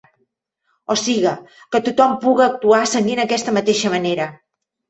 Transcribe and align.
O 0.93 0.95
siga, 1.01 1.33
que 1.71 1.83
tothom 1.89 2.17
puga 2.25 2.47
actuar 2.49 2.83
seguint 2.97 3.25
aquesta 3.27 3.55
mateixa 3.59 3.93
manera. 3.99 4.29